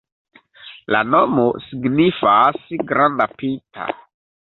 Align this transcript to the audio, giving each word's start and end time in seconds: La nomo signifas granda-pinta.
La 0.95 1.01
nomo 1.09 1.45
signifas 1.67 2.67
granda-pinta. 2.93 3.93